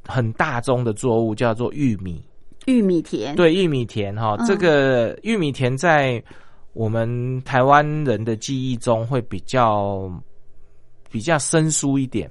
[0.08, 2.20] 很大宗的作物叫做玉米，
[2.66, 4.44] 玉米田，对，玉米田哈，嗯。
[4.44, 6.20] 这个玉米田在
[6.72, 10.10] 我们台湾人的记忆中会比较
[11.12, 12.28] 比较生疏一点，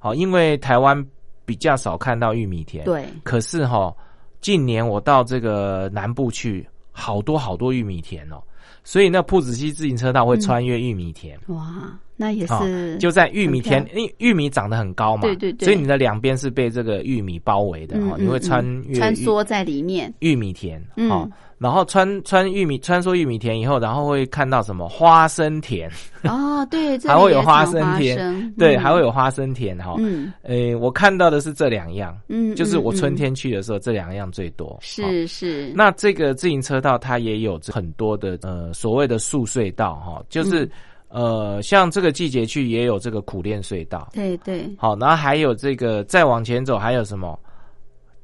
[0.00, 1.00] 好，因为台湾
[1.44, 3.94] 比较少看到玉米田。，对，可是哈，
[4.40, 8.42] 近年我到这个南部去，好多好多玉米田哦，
[8.84, 11.38] 所以那铺子溪自行车道会穿越玉米田。
[11.48, 15.66] 哇，那也哦是就在玉米田很，因为玉米长得很高嘛，对对对。
[15.66, 21.10] 所以你的两边是被这个玉米包围的哦，嗯你会穿嗯越穿梭在里面，玉米田，嗯。
[21.10, 25.90] 哦，然后穿穿玉米穿梭玉米田以后，然后会看到什么花生田，
[26.24, 28.18] 哦，对， 还会有花生田。
[28.18, 28.54] 生。
[28.58, 28.80] 对，嗯。
[28.80, 29.94] 还会有花生田哈。
[29.98, 30.32] 嗯。
[30.42, 34.66] 呃，我看到的是这两样，嗯，就是我春天去的时候，这两样最多。
[34.66, 40.70] 哦是是，那这个自行车道它也有很多的呃所谓的树隧道哈，就是、嗯。
[41.08, 47.38] 呃像这个季节去也有这个苦练隧道，对对，好，然后还有这个再往前走还有什么？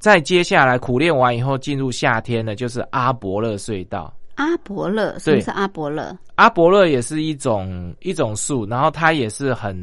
[0.03, 4.13] 再接下来苦练完以后进入夏天呢，就是阿伯勒隧道。
[4.35, 6.13] 阿伯勒，什么对是阿伯勒？
[6.35, 9.73] 阿伯勒也是一种一种树，然后它也是很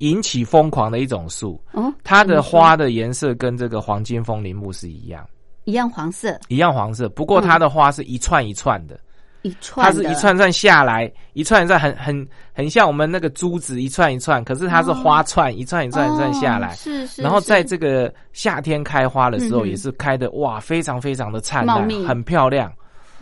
[0.00, 1.58] 引起疯狂的一种树。
[1.72, 5.26] 哦，它的花的颜色跟这个黄金风铃木是一样，
[5.64, 9.00] 一样黄色，一样黄色，不过它的花是一串一串的，
[9.44, 16.68] 一串，它是一串串下来，一串一串很很很像我们那个珠子一串一串，可是它是花串、一串一串一串下来。
[16.68, 16.76] 哦。
[16.76, 22.72] 是是，然后在这个夏天开花的时候，也是开的哇，非常非常的灿烂，很漂亮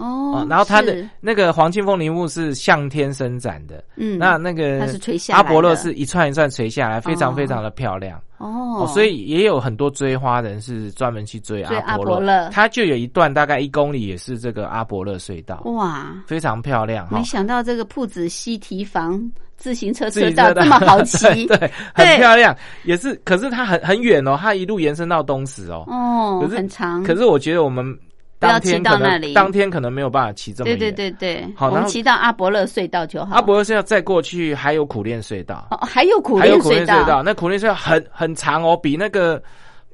[0.03, 12.49] 哦啊。，然后它的那个黄金风铃木是向天伸展的，嗯，那那个它是垂下阿伯勒是一串一串垂下来，非常哦非常的漂亮哦，所以也有很多追花人是专门去追追阿阿伯伯勒。
[12.51, 17.17] 它就有一段大概一公里，也是这个阿伯勒隧道，哇，非常漂亮哈。
[17.17, 17.25] 没。
[17.25, 19.19] 想到这个铺子西堤防
[19.57, 20.53] 自行车车车道。
[20.53, 21.47] 这么好骑。
[21.47, 25.85] 对，很漂亮，也是，可是它很很远哦，它一路延伸到东石哦。
[25.87, 27.97] 哦，可是很长，可是我觉得我们
[28.43, 29.35] 当天可能骑到那里。
[29.35, 30.79] 当天可能没有办法骑这么对远。
[30.95, 33.37] 对对对，我们好然后骑到阿伯勒隧道就好。
[33.37, 39.45] 阿伯勒隧道再过去，还有苦练隧道，哦，还有苦练隧道，那苦练隧道很很长哦，比那个比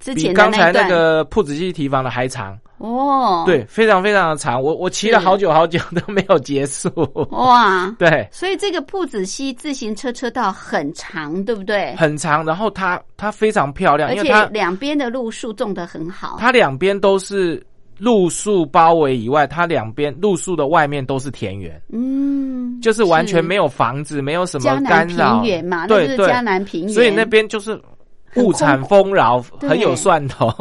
[0.01, 2.59] 之前的刚才那个铺子机提防的还长。
[2.79, 6.89] 哦，对，非常非常的长，我我骑了好久好久都没有结束。
[7.33, 11.93] 哇， 对，所以这个铺子溪自行车车道很长，对不对？
[11.97, 16.37] 很长，然后它它非常漂亮，而且两边的路树种的很好。
[16.39, 17.61] 它两边都是
[17.99, 25.43] 路树包围以外，它两边路树的外面都是田园，嗯，就是完全没有房子，没有什么干扰。
[25.45, 27.81] 原嘛，对对就是江南平原，所以那边就是
[28.37, 30.53] 物产丰饶，很有蒜头。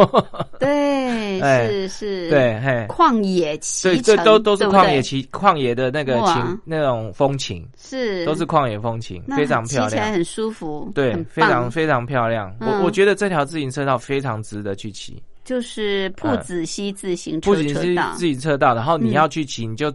[0.60, 0.98] 对
[1.40, 8.26] 哎是是，对，嘿，旷野所以骑乘，这都都是旷野骑旷野的那个情那种风情，是。
[8.26, 9.90] 都是旷野风情，非常漂亮。
[9.90, 12.52] 骑起来很舒服，对，非常非常漂亮。
[12.60, 12.68] 嗯。
[12.68, 15.22] 我我觉得这条自行车道非常值得去骑。
[15.48, 19.90] 就是铺子溪自行车不仅是车道自，行车道，然后你嗯要去骑，你就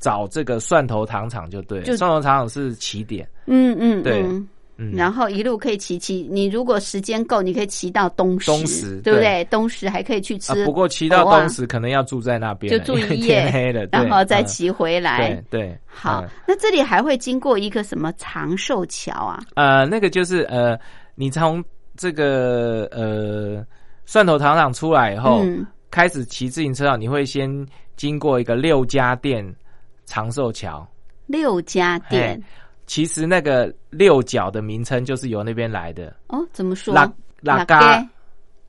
[0.00, 1.84] 找这个蒜头糖厂就对了。
[1.84, 4.48] 就蒜头糖厂是起点，嗯嗯对嗯。
[4.76, 9.44] 嗯，然后一路可以骑骑，你如果时间够，你可以骑到东石，东石对不对？
[9.44, 15.40] 东石还可以去啊吃，不过骑到东石可能要住在那边，就住一夜天黑了，然后再嗯骑回来。
[15.52, 19.38] 对对，好嗯，那这里还会经过一个什么长寿桥啊？
[19.54, 20.76] 呃，那个就是呃，
[21.14, 21.62] 你从
[21.96, 23.64] 这个呃
[24.06, 29.44] 蒜头糖厂出来以后，嗯，开始骑自行车啊，你会先经过一个六家店
[30.04, 30.86] 长寿桥。
[31.26, 32.42] 六家店。
[32.86, 36.92] 其实那个六角的名称就是由那边来的，哦，怎么说？
[36.92, 38.08] 拉拉嘎嘎，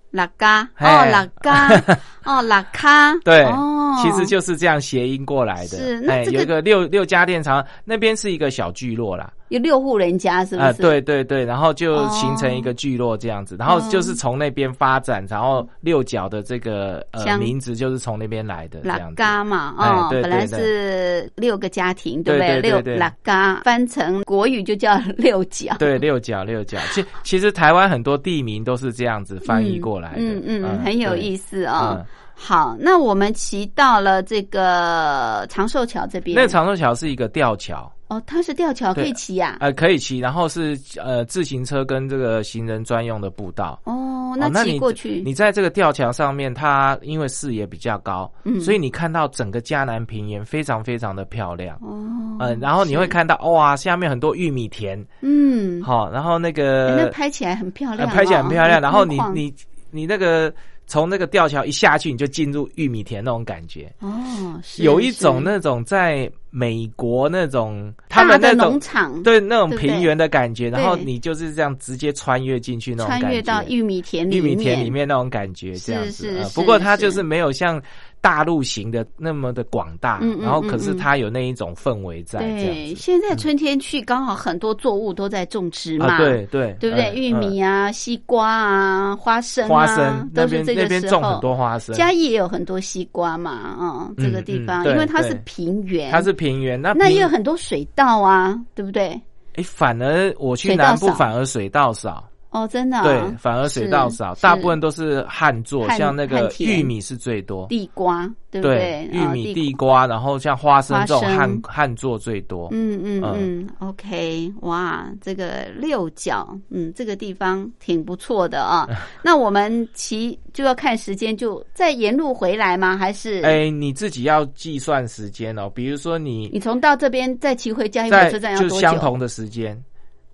[0.09, 1.67] 拉嘎哦，拉嘎
[2.23, 5.77] 哦，拉卡对，哦，其实就是这样谐音过来的。
[5.77, 9.33] 哎，是那这个有一个六六家店长，那边是一个小聚落啦。
[9.49, 10.81] 有六户人家，是不啊、是？
[10.81, 19.15] 对对对，然后就哦形成一个聚落这样子，然后就是从那边发展，然后六角的这个呃名字就是从那边来的这拉样子。
[19.15, 22.81] 嘎嘛，哎哦，对本来是六个家庭，对不对对？
[22.81, 25.75] 六拉嘎翻成国语就叫 六角。
[25.79, 32.03] 对，六角六角，其其实台湾很多地名都是这样子翻译过来的，嗯嗯，很有意思思哦。
[32.33, 36.35] 好，那我们骑到了这个长寿桥这边。
[36.35, 39.57] 那长寿桥是一个吊桥，哦，它是吊桥，可以骑呀。
[39.59, 43.79] 呃，可以骑，然后是呃自行车跟这个行人专用的步道。
[43.85, 48.59] 哦，哦那骑你过去，你在这个吊桥上面，它因为视野比较高，嗯。
[48.61, 51.75] 所以你看到整个嘉南平原非常非常的漂亮。
[51.81, 59.53] 哦，嗯、然后你会，看到哇，下面很多玉米田，嗯，好、然后那哎个、那拍起来很漂亮哦，呃拍起来很漂亮，然后你你
[59.89, 60.53] 你那个
[60.87, 76.11] 从那个吊桥一下去，你就进入玉米田那种感觉，哦，是有一种那种在美国那种他们那种农场，对那种平原的感觉，然后你就是这样直接穿越进去那种感觉，穿越到玉米田里玉米田里面那种感觉，这样子。
[76.11, 77.81] 是是呃不过它就是没有像
[78.25, 87.11] 大陆型的那么的广大，嗯嗯然后可是它有那一种氛围在对，现在春天去刚好很多作物都在种植嘛，啊，对对，对不对？
[87.11, 90.89] 嗯玉米啊、西瓜啊、花生啊，花生那都是边那这个时候。
[90.89, 99.09] 边种很多花生，嘉义也有很多西瓜嘛，嗯，这个地方，因为它是平原，它是平原，那那也有很多水稻啊，对不对？
[99.53, 109.09] 哎，反而我去南部反而水稻少，哦，真的、啊，对，反而水稻少，大部分都是旱作，像那个玉米是最多，地瓜，对不对？
[109.11, 112.69] 玉米、啊地地瓜，然后像花生花这种旱旱作最多。
[112.71, 118.87] 嗯嗯嗯嗯，OK，哇，这个六角，嗯，这个地方挺不错的啊。
[119.21, 122.95] 那我们骑就要看时间，就再沿路回来吗？
[122.95, 128.87] 还是哎，你自己要计算时间哦，比如说你你从到这边再骑回嘉义火在车站要就多久？
[128.87, 129.77] 相同的时间。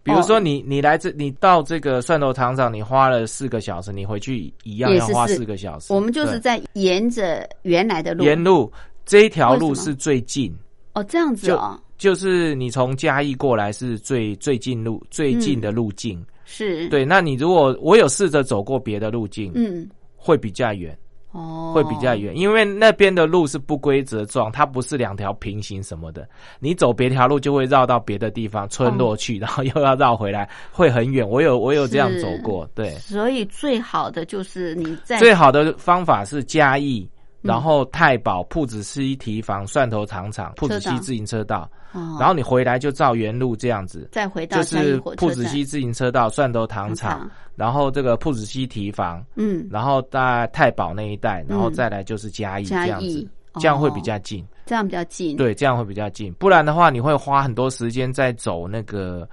[0.04, 0.40] 比如说哦。
[0.40, 5.94] 你你来这你到这个蒜头糖厂，你花了四个小时，你回去一样要花四四个小时。
[5.94, 8.72] 我们就是在沿着原来的路，沿路
[9.06, 10.54] 这一条路是最近，
[10.94, 16.24] 哦，这样子哦，就是你从嘉义过来是最最近路最近的路径。
[16.44, 19.88] 是，，对，那你如果我有试着走过别的路径，嗯，
[20.18, 20.98] 会比较远，
[21.32, 26.28] 哦，会比较远，因为那边的路是不规则状，它不是两条平行什么的。
[26.60, 31.28] 你走别条路就会绕到别的地方村落去，然后又要绕回来，会很远。
[31.28, 32.92] 我有我有这样走过，对。
[32.96, 44.08] 所以最好的就是你在最好的方法是嘉义，嗯然后太保、铺子西提房、蒜头糖厂、铺子西自行车道，哦然后你回来就照原路这样子。
[44.12, 54.46] 再回到就是铺子西自行车道、蒜头糖厂厂，然后这个铺子西提房，嗯，然后在太保那一带，然后嗯再来就是嘉义这嘉样子义，这样会哦比较近。
[54.64, 56.32] 这样比较近，，对，这样会比较近。
[56.36, 59.28] 不然的话，你会花很多时间在走那个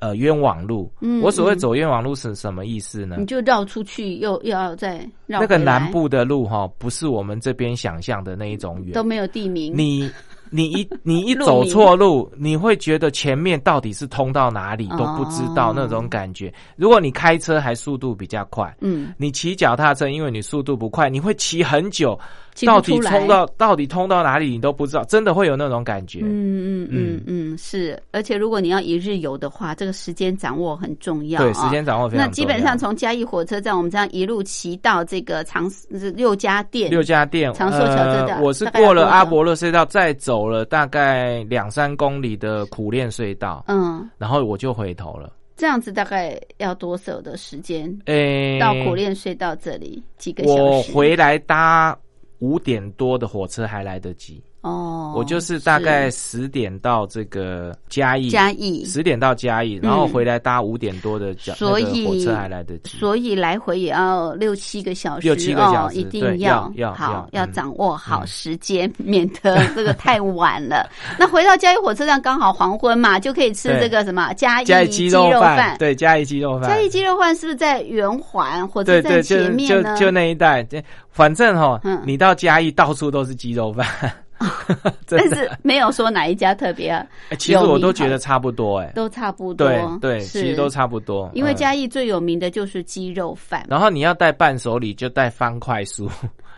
[0.00, 0.90] 呃冤枉路。
[1.00, 3.26] 嗯我所谓嗯走冤枉路是什么意思呢你？
[3.26, 9.04] 就绕出去，又又要再绕那个南部的路哈，不是我们这边想象的那一种远都。
[9.04, 10.10] 没有地名，你
[10.50, 16.52] 你一 你一路走错路，你会觉得前面到底是通到哪里都不知道哦那种感觉。
[16.76, 22.18] 如果你开车还速度比较快，嗯，你骑脚踏车，因为你速度不快，你会骑很久，
[22.64, 26.20] 到底出来冲到到底通到哪里你都不知道，真的会有那种感觉。
[26.22, 31.44] 嗯嗯嗯嗯，是，而且如果你要一日游的话，这个时间掌握很重要、啊。
[31.44, 45.32] 对，时间掌握非常那基本上从嘉义火车站，我们这样一路骑到这个长是六家店，六家店，长寿桥这的呃，我是过了阿伯勒隧道，再走了大概两三公里的苦练隧道，嗯，然后我就回头了。
[45.56, 47.96] 这样子大概要多久的时间？
[48.06, 50.62] 诶，到苦练隧道这里几个小时？
[50.62, 51.96] 我回来搭
[52.44, 62.96] 五点多的火车还来得及，哦，我就是大概十点到这个嘉义，嘉义，十点到嘉义，然后回来搭五点多的脚，所以那个火车还来得及。
[62.96, 67.52] 所以来回也要六七个小时，六七个小时哦、一定要要好，要嗯。
[67.52, 70.88] 掌握好时间，免得这个太晚了。
[71.18, 75.56] 那回到嘉义火车站刚好黄昏嘛，就可以吃这个什么 嘉义嘉义鸡肉饭。
[75.56, 75.76] 饭，。
[75.78, 79.94] 对，嘉义鸡肉饭，嘉义鸡肉饭是不是在圆环火车站对对，就前面呢？
[79.94, 84.10] 就就那一带，这反正哈嗯，你到嘉义到处都是鸡肉饭，真
[85.08, 85.18] 但。
[85.34, 86.90] 是没有说哪一家特别，
[87.30, 89.66] 哎其实我都觉得差不多，哎，都差不多。
[89.68, 91.26] 对对，其实都差不多。
[91.28, 93.64] 嗯因为嘉义最有名的就是鸡肉饭。
[93.68, 96.08] 然后你要带伴手礼，就带方块酥，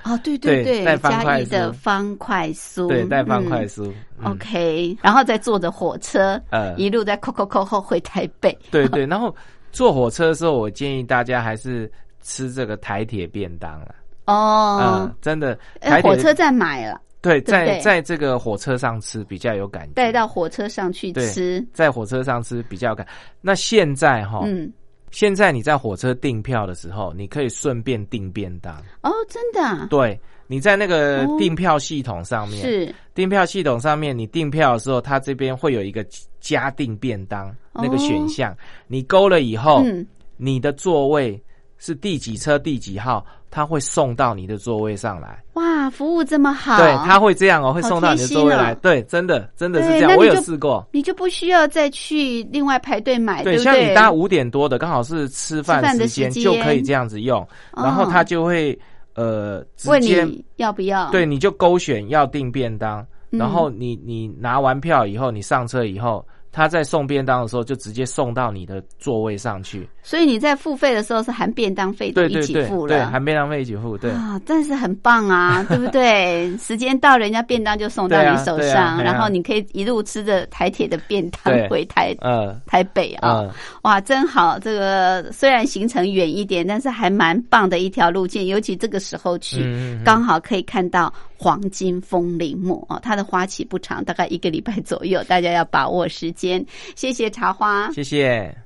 [0.05, 3.93] 哦，对对对带方嘉块义的方块酥，对，带方块嗯酥。
[4.19, 8.57] 嗯 OK，然后再坐着火车，呃一路在扣扣扣后回台北。
[8.71, 9.35] 对对， 然后
[9.73, 11.91] 坐火车的时候，我建议大家还是
[12.23, 13.95] 吃这个台铁便当了。
[14.27, 21.67] 哦嗯，，真的，呃台铁火车站买了，对，在在这个火车上吃比较有感觉，带到火车上去吃。
[21.73, 23.07] 在火车上吃比较有感。
[23.41, 24.73] 那现在哈，嗯，
[25.11, 28.75] 现在你在火车订票的时候，你可以顺便订便当。
[29.03, 29.87] 哦，真的啊？
[29.91, 31.37] 对，你在那个哦。
[31.39, 32.95] 订票系统上面，是。
[33.15, 36.05] 订票系统上面，你订票的时候，它这边会有一个
[36.41, 38.57] 加订便当那个选项，
[38.87, 40.07] 你勾了以后，嗯，
[40.37, 41.43] 你的座位
[41.79, 45.43] 是第几车第几号，他会送到你的座位上来。
[45.55, 48.73] 哇，服务这么好，对，他会这样哦，会送到你的座位来。
[48.73, 50.87] 哦对，真的，真的是这样，我有试过。
[50.93, 53.65] 你就不需要再去另外排队买，对，不对？
[53.65, 57.41] 像你搭五点多的，刚好是吃饭时间，就可以这样子用，
[57.73, 58.79] 哦然后他就会
[59.15, 61.11] 呃直问接你要不要？
[61.11, 69.87] 对，你就勾选要订便当，嗯然后你你拿完票以后，你上车以后，他在送便当的时候就直接送到你的座位上去。
[70.03, 73.11] 所以你在付费的时候是含便当费都一起付了。
[73.11, 73.99] 含便当费一起付。
[73.99, 76.51] 对，啊，但是很棒啊，对不对？
[76.57, 83.41] 时间到，人家便当就送到你手上，然后你可以一路吃着台铁的便当回台呃台北啊。
[83.41, 83.51] 嗯，
[83.83, 84.59] 哇，真好！
[84.59, 96.46] 这个虽然行程远一点，但是还蛮棒的一条路径，尤其这个时候去，嗯嗯嗯刚好可以看到黄金风铃木哦，它的花期不长，大概一个礼拜左右，大家要把握时间。
[96.95, 97.91] 谢谢茶花。
[97.93, 98.66] 谢谢。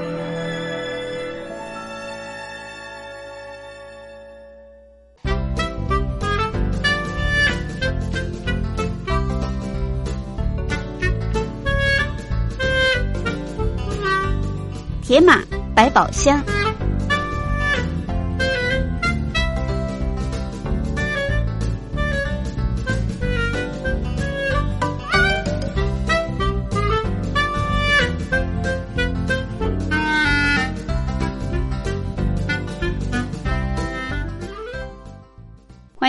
[15.11, 15.43] 铁马
[15.75, 16.60] 百宝箱。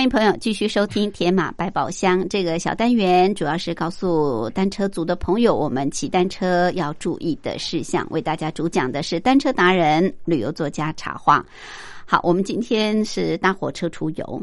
[0.03, 8.05] 欢迎朋友继续收听《铁马百宝箱》这个小单元，主要是告诉单车族的朋友，我们骑单车要注意的事项。
[8.11, 11.41] 为大家主讲的是单车达人、旅游作家茶花。
[12.05, 14.43] 好，我们今天是搭火车出游，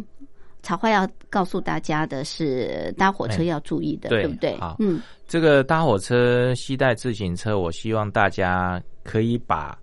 [0.64, 4.58] 茶花要告诉大家的是搭火车要注意的，对对不对？
[4.62, 9.78] 好嗯，这个搭火车携带自行车，我希望大家可以把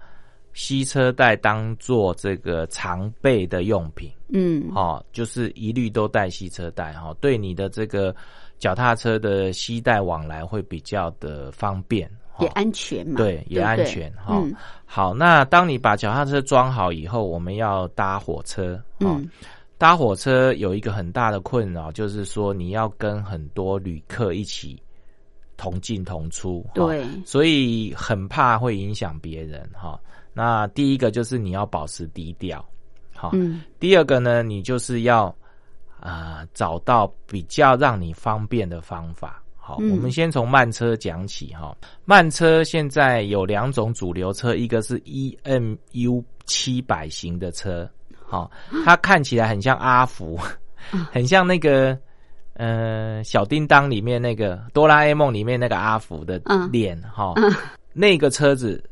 [0.57, 4.11] 吸车带当做这个常备的用品。
[4.29, 8.17] 嗯，哦，就是一律都带吸车带哈、哦，对你的这个
[8.59, 14.55] 脚踏车的吸带往来会比较的方便，哈也安全嘛，对，也安全哈、嗯。
[14.87, 19.29] 好，那当你把脚踏车装好以后，我们要搭火车，哦，嗯。
[19.79, 24.83] 搭火车有一个很大的困扰，就是说你要跟很多旅客一起
[25.59, 30.01] 同进同出，哈对，所以很怕会影响别人哈。
[30.37, 32.63] 那第一个就是你要保持低调，
[33.15, 35.35] 好，嗯第二个呢，你就是要
[35.99, 39.43] 啊、找到比较让你方便的方法。
[39.57, 41.75] 好，嗯我们先从慢车讲起哈。
[42.05, 47.89] 慢车现在有两种主流车，一个是 EMU 七百型的车，
[48.23, 48.51] 好，
[48.85, 50.39] 它看起来很像阿福，
[51.11, 51.99] 很像那个
[52.53, 57.33] 呃小叮当里面那个哆啦 A 梦里面那个阿福的嗯脸哈。
[57.37, 57.51] 嗯
[57.99, 58.85] 那个车子，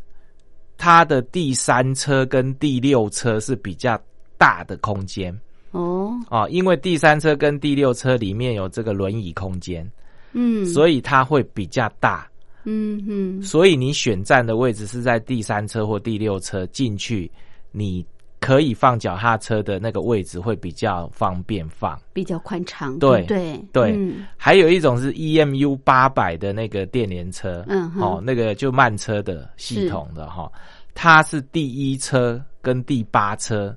[0.84, 3.98] 它的第三车跟第六车是比较
[4.36, 5.34] 大的空间。
[5.70, 9.90] 哦，啊，因为第三车跟第六车里面有这个轮椅空间，
[10.34, 12.28] 嗯，所以它会比较大。
[12.64, 17.32] 嗯嗯所以你选站的位置是在第三车或第六车进去，
[17.72, 18.04] 你
[18.44, 21.98] 可以放脚踏车的那个位置会比较方便放。
[22.12, 23.92] 比较宽敞，对不对对。
[23.96, 24.26] 嗯。
[24.36, 28.02] 还有一种是 EMU 八百的那个电联车，嗯哼。
[28.02, 30.52] 哦，那个就慢车的系统的哈、
[30.92, 33.74] 它是第一车跟第八车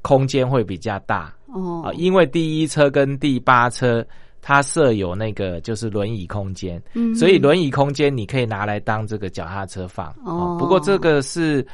[0.00, 1.34] 空间会比较大。
[1.48, 1.82] 哦。
[1.84, 4.02] 啊、因为第一车跟第八车
[4.40, 10.56] 它设有那个就是轮椅空间，嗯所以轮椅空间你可以拿来当这个脚踏车放哦。
[10.58, 11.66] 不过这个是。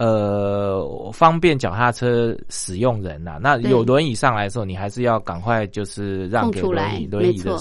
[0.00, 7.54] 呃，方便脚踏车使用人呐、那有轮椅上来的时候，你还是要赶快就是让给轮椅轮椅的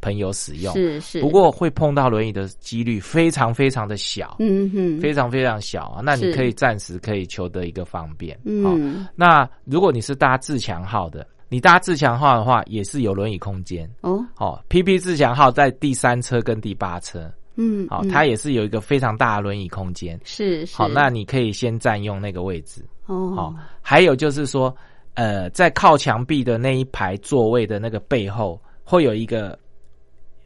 [0.00, 0.74] 朋友使用。
[0.74, 6.02] 是是，不过会碰到轮椅的几率非常非常的小，嗯哼，非常非常小啊。
[6.04, 8.36] 那你可以暂时可以求得一个方便。
[8.64, 13.88] 好嗯那如果你是搭自强号的，你搭自强号的话，也是有轮椅空间。
[14.00, 18.08] 哦哦，PP 自强号在第三车跟第八车，嗯，好、嗯。
[18.08, 20.18] 它也是有一个非常大的轮椅空间。
[20.24, 20.76] 是是。
[20.76, 22.84] 好，那你可以先占用那个位置。
[23.06, 23.34] 哦。
[23.34, 24.74] 好、还有就是说，
[25.14, 29.58] 呃，在靠墙壁的那一排座位的那个背后，会有一个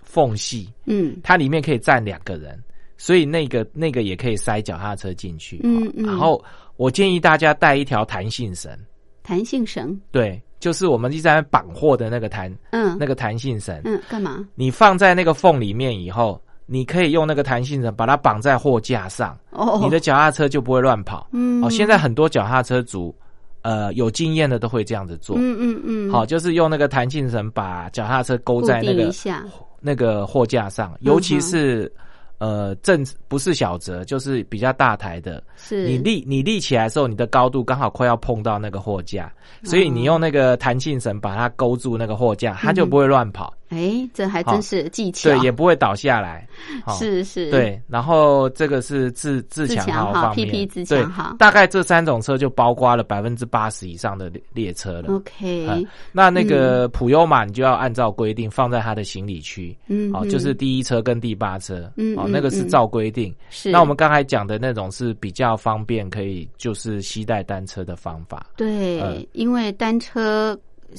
[0.03, 1.17] 缝隙，嗯。
[1.23, 2.63] 它里面可以站两个人，
[2.97, 5.57] 所以那个那个也可以塞脚踏车进去。
[5.59, 6.07] 哦嗯嗯。
[6.07, 6.43] 然后
[6.77, 8.71] 我建议大家带一条弹性绳，
[9.23, 12.97] 弹性绳，对，就是我们一直在绑货的那个弹嗯。
[13.01, 14.47] 那个弹性绳，嗯干嘛？
[14.55, 16.41] 你放在那个缝里面以后，
[16.71, 21.27] 你可以用那个弹性绳把它绑在货架上，哦，你的脚踏车就不会乱跑。
[21.33, 21.65] 嗯。
[21.65, 23.15] 哦，现在很多脚踏车族，
[23.63, 25.35] 呃，有经验的都会这样子做。
[25.39, 29.11] 嗯嗯嗯，好，就是用那个弹性绳把脚踏车勾在那个
[29.81, 31.91] 那个货架上，尤其是、
[32.37, 35.89] 呃正不是小折，就是比较大台的，是。
[35.89, 39.33] 你立你立起来的时候，你的高度刚好快要碰到那个货架，
[39.65, 43.55] 所以你用那个弹性绳把它勾住那个货架，它就不会乱跑。
[43.69, 46.47] 哎，这还真是技巧，对，也不会倒下来。
[46.99, 55.13] 是是，对，然后这个是自自强号号方面 PP 自强号大概这三种车就包括了百分之八十以上的列列车了。
[55.15, 63.35] OK，嗯那那个普悠玛，你就要按照规定放在它的行李区，哦，嗯哦就是第一车跟第八车，哦，嗯哦那个是嗯照规定。
[63.51, 63.71] 是。
[63.71, 68.47] 那我们刚才讲的那种是比较方便，可以就是携带单车的方法。
[68.57, 70.59] 对，嗯因为单车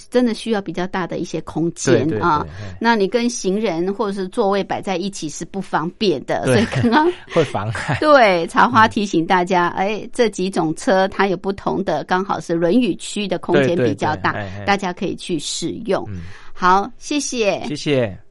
[0.09, 2.45] 真的需要比较大的一些空间啊。
[2.79, 7.97] 那你跟行人或者是座位摆在一起是不方便的，所以刚刚 会妨碍。
[7.99, 14.35] 对茶花提醒大家，哎，这几种车它有不同的，刚好是轮椅区的空间比较大
[14.65, 16.05] 大家可以去使用。
[16.09, 16.21] 嗯，
[16.53, 17.63] 好，谢谢。
[17.65, 18.28] 谢谢。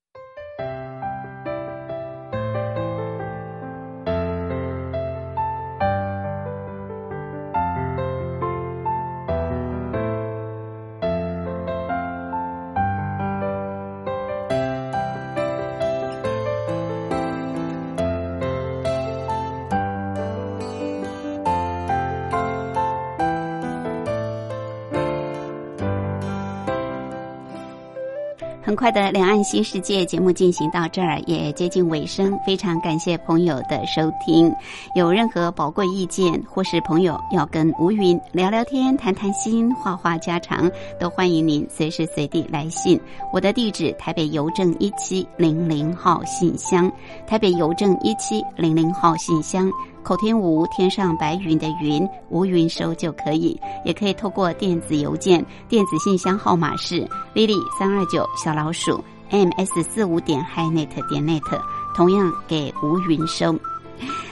[28.79, 32.39] 快的两岸新世界节目进行到这儿，也接近尾声。
[32.47, 34.55] 非常感谢朋友的收听。
[34.95, 40.71] 有任何宝贵意见，或是朋友要跟吴云聊聊天、谈谈心、话话家常，
[41.01, 43.01] 都欢迎您随时随地来信。
[43.33, 46.89] 我的地址：台北邮政一七零零号信箱，
[47.27, 49.69] 台北邮政一七零零号信箱。
[50.09, 61.61] 口天吴，天上白云的云，吴云收就可以，也可以透过电子邮件，电子信箱号码是 lily 三二九小老鼠 ms 四五点 hinet 点 net，
[61.95, 63.55] 同样给吴云收。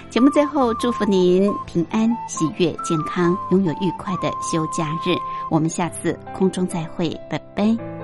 [0.08, 5.14] 节目最后祝福您平安、喜悦、健康，拥有愉快的休假日。
[5.50, 7.95] 我们下次空中再会，拜拜。